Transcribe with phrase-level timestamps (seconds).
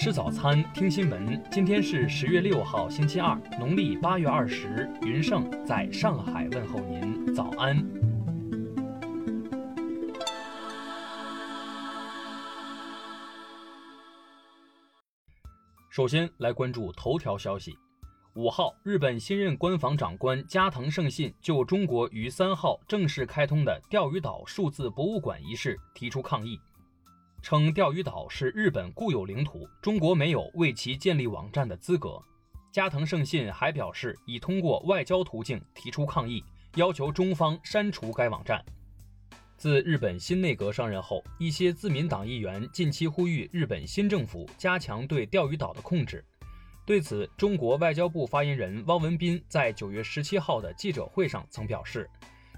[0.00, 1.44] 吃早餐，听新闻。
[1.52, 4.90] 今天是十月六号，星期二，农历八月二十。
[5.02, 7.76] 云盛在上海问候您，早安。
[15.90, 17.76] 首先来关注头条消息。
[18.36, 26.58] 五号，日本新任官房长官加藤胜信就中国于三号正式开通的钓鱼岛数字博物馆一事提出抗议。
[27.42, 32.22] 称钓鱼岛是日本固有领土，中国没有为其建立网站的资格。
[32.70, 36.44] 加藤胜信还表示，已通过外交途径提出抗议，
[36.76, 38.64] 要求中方删除该网站。
[39.56, 46.24] 自日本新内阁上任后，一些自民党议员近期呼吁日本新政府加强对钓鱼岛的控制。
[46.86, 52.08] 对此，中国外交部发言人汪文斌在九月十七号的记者会上曾表示，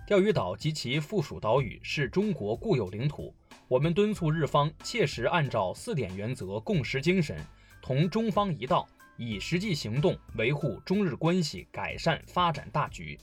[0.05, 3.33] 钓鱼岛及其附属岛屿是中国固有领土。
[3.69, 7.39] 我们敦促日方切实按照四点原则共识精神，
[7.81, 8.87] 同中方一道，
[9.17, 13.17] 以实际行动维护中日关系改善发展大局。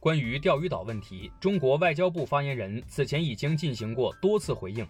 [0.00, 4.86] 关于钓鱼岛问题，中国外交部发言人此前已经进行过多次回应。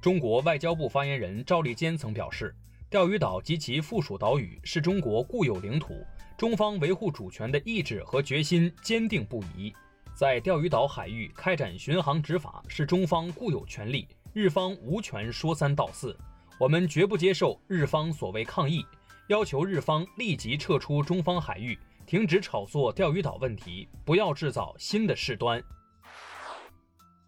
[0.00, 2.54] 中国外交部发言人赵立坚曾表示，
[2.90, 9.74] 钓鱼岛及其附属岛屿是中国固有领土，中方维护主权的意志和决心坚定不移。
[10.14, 16.16] 在钓鱼岛海域开展巡航执法是中方固有权利，日方无权说三道四。
[16.58, 18.84] 我们绝不接受日方所谓抗议，
[19.28, 25.62] 要求日方立即撤出中方海域，停止炒作钓鱼岛问题，不要制造新的事端。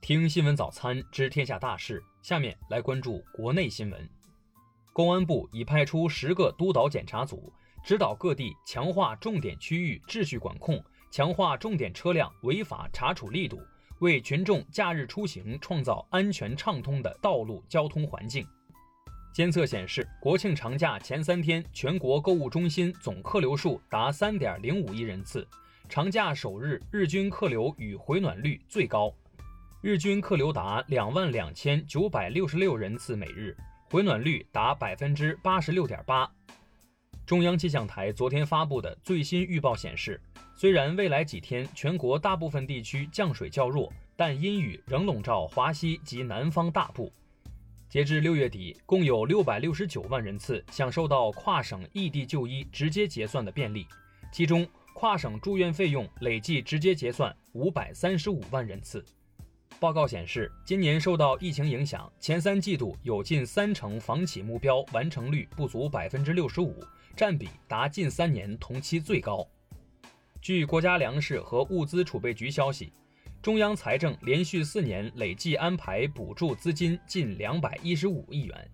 [0.03, 4.09] 听新闻早餐知天下大事，下面来关注国内新闻。
[4.93, 7.51] 公安部已派出十个督导检查组，
[7.83, 10.85] 指导各地强化重点区域秩序管控。
[11.15, 13.63] 强化重点车辆违法查处力度，
[14.01, 18.45] 为群众假日出行创造安全畅通的道路交通环境。
[19.33, 25.47] 监测显示，国庆长假前三天，全国购物中心总客流数达三点零五亿人次。
[25.89, 29.15] 长假首日，日均客流与回暖率最高，
[29.83, 33.57] 日均客流达两万两千九百六十六人次每日，
[33.89, 36.29] 回暖率达百分之八十六点八。
[37.25, 40.21] 中央气象台昨天发布的最新预报显示。
[40.57, 47.13] 虽然未来几天全国大部分地区降水较弱，但阴雨仍笼罩华西及南方大部。
[47.89, 53.87] 截至六月底，共有六百六十九万人次享受到跨省异地就医直接结算的便利，
[54.33, 59.05] 其中跨省住院费用累计直接结算五百三十五万人次。
[59.81, 66.83] 报告显示，今年受到疫情影响，前三季度有近三成房企目标完成率不足百分之六十五，
[67.17, 69.47] 占比达近三年同期最高。
[70.45, 72.93] 据国家粮食和物资储备局消息，
[73.41, 78.71] 中央财政连续四年累计安排补助资金近两百一十五亿元，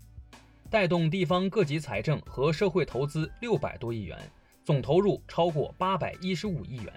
[0.69, 4.19] 带动地方各级财政和社会投资六百多亿元，
[4.65, 6.93] 总投入超过八百一十五亿元。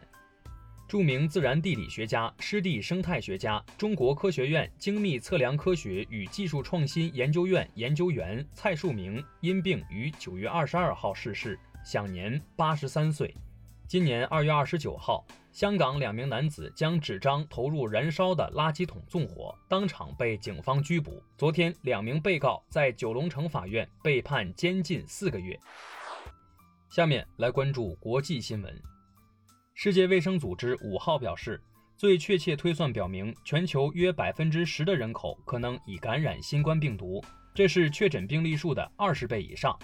[0.88, 13.31] 著名自然地理学家、湿地生态学家、中国科学院精密测量科学与技术创新研究院研究员蔡树明因病于九月二十二号逝世，享年八十三岁。
[13.85, 21.21] 今年二月二十九号，香港两名男子将纸张投入燃烧的垃圾桶纵火，当场被警方拘捕。
[21.38, 25.59] 昨天，两名被告在九龙城法院被判监禁四个月。
[26.89, 28.81] 下面来关注国际新闻。
[29.75, 31.61] 世界卫生组织五号表示，
[31.95, 37.23] 最确切推算表明，全球约百分之十的人口可能已感染新冠病毒，
[37.53, 39.77] 这是确诊病例数的二十倍以上。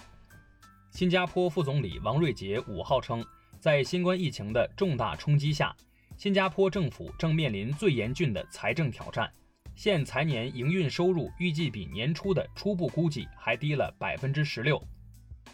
[0.90, 3.24] 新加坡副总理王瑞杰五号称。
[3.60, 5.76] 在新冠疫情的重大冲击下，
[6.16, 9.30] 新加坡政府正面临最严峻的财政挑战。
[9.74, 14.82] 现财年营运收入预计比年初的初步估计还低了百分之十六。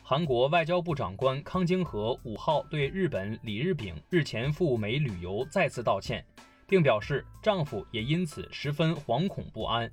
[0.04, 6.24] 韩国外交部长官康京和五号对日本李日炳日前赴美旅游再次道歉，
[6.68, 9.90] 并表示丈夫也因此十分惶恐不安。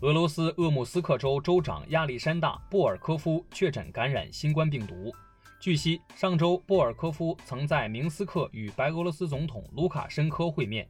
[0.00, 5.14] 俄罗斯鄂木斯克州州长亚历山大·布尔科夫确诊感染新冠病毒。
[5.58, 10.86] 据悉，上周波尔科夫曾在明斯克与白俄罗斯总统卢卡申科会面。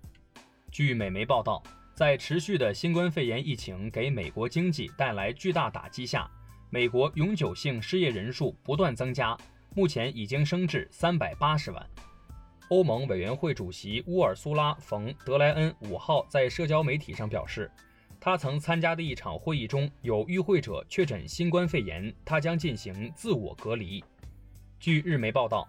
[0.73, 1.63] 据美媒报道，
[1.95, 6.29] 在持续的新冠肺炎疫情给美国经济带来巨大打击下，
[6.69, 9.39] 美国永久性失业人数不断增加，
[9.75, 11.87] 目前已经升至三百八十万。
[12.69, 17.71] 欧盟委员会主席乌尔苏拉·冯·德莱恩五号在社交媒体上表示，
[18.21, 24.05] 他曾参加的一场会议中有与会者确诊新冠肺炎，他将进行自我隔离。
[24.79, 25.67] 据日媒报道，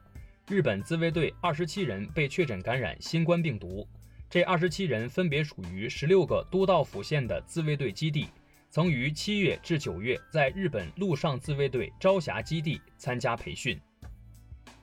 [0.47, 3.87] 日本自卫队二十七人被确诊感染新冠病毒。
[4.29, 8.27] 这二十七人分别属于十六个都道府县的自卫队基地，
[8.69, 13.79] 曾于七月至九月在日本陆上自卫队朝霞基地参加培训。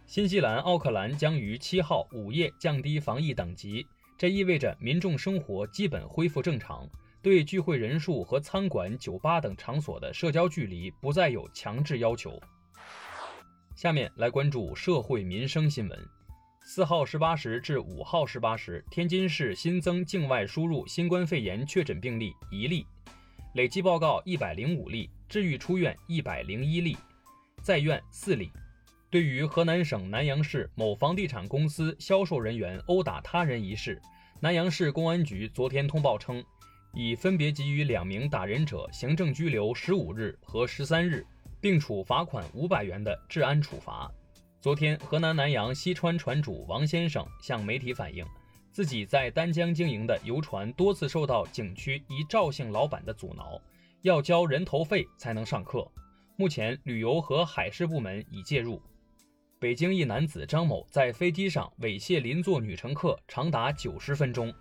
[0.07, 3.87] 新西兰奥克兰将于七号午夜降低防疫等级，
[4.17, 6.89] 这意味着民众生活基本恢复正常，
[7.23, 12.41] 对聚会人数和餐馆、酒吧等场所的社交距离不再有强制要求。
[13.75, 15.99] 下面来关注社会民生新闻。
[16.63, 22.87] 四号十八时至五号十八时，天津市新增境外输入新冠肺炎确诊病例一例，
[23.55, 26.97] 累计报告一百零五例，治愈出院一百零一例，
[27.63, 28.49] 在院四例。
[29.11, 34.01] 对于河南省南阳市某房地产公司销售人员殴打他人一事，
[34.41, 36.43] 南阳市公安局昨天通报称，
[36.93, 41.27] 已分别给予两名打人者行政拘留十五日和十三日，
[41.65, 44.13] 并处罚款五百元的治安处罚。
[44.61, 48.23] 昨天，河南南阳西川船主王先生向媒体反映，
[48.71, 53.59] 自己在丹江经营的游船多次受到景区一赵姓老板的阻挠，
[54.03, 55.91] 要交人头费才能上客。
[56.37, 58.79] 目前，旅游和海事部门已介入。
[59.59, 64.53] 北京一男子张某在飞机上猥亵邻座女乘客长达九十分钟，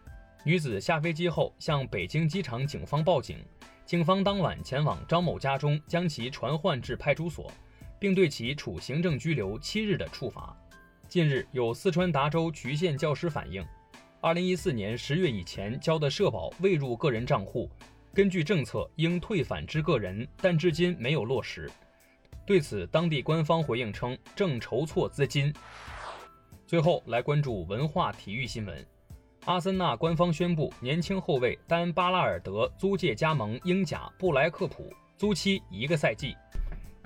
[0.45, 3.39] 女子下飞机后向北京机场警方报警，
[3.85, 7.51] 警方当晚前往张某家中将其传唤至派出所，
[7.99, 10.55] 并对其处行政拘留七日的处罚。
[11.09, 13.63] 近日，有四川达州渠县教师反映，
[14.21, 17.69] 二零一四年十月以前交的社保未入个人账户，
[18.13, 21.69] 根据政策应退返之个人，但至今没有落实。
[22.45, 25.53] 对此，当地官方回应称正筹措资金。
[26.65, 28.83] 最后来关注文化体育新闻：
[29.45, 36.33] 阿森纳官方宣布，年轻后卫丹·巴拉尔德租借加盟英甲布莱克普，租期一个赛季。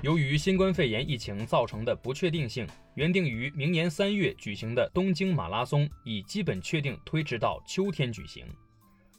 [0.03, 8.45] 由于新冠肺炎疫情造成的不确定性，原定于明年三月举行的东京马拉松已基本确定推迟到秋天举行。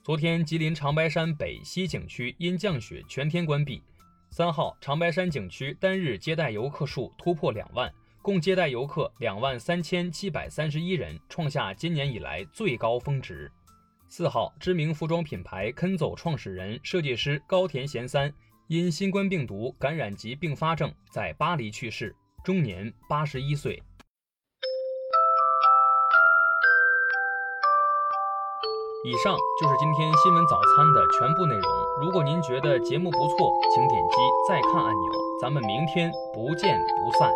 [0.05, 3.83] 昨天，吉林长白山北西景区因降雪全天关闭。
[4.31, 7.93] 三号，长白山景区单日接待游客数突破两万，
[8.29, 13.51] 共接待游客两万三千七百三十一人，创下今年以来最高峰值。
[14.07, 18.31] 四号，知名服装品牌 Kenzo 创始人、设计师高田贤三
[18.67, 22.15] 因新冠病毒感染及并发症在巴黎去世，
[22.45, 23.83] 终年八十一岁。
[29.07, 31.65] 以上就是今天新闻早餐的全部内容。
[32.03, 34.17] 如果您觉得节目不错，请点击
[34.47, 35.13] 再看按钮。
[35.41, 37.33] 咱们明天不见不散。